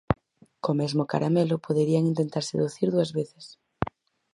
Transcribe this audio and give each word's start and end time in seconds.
Co 0.63 0.71
mesmo 0.79 1.03
caramelo 1.11 1.63
poderían 1.65 2.09
intentar 2.11 2.43
seducir 2.45 2.87
dúas 2.91 3.11
veces. 3.19 3.45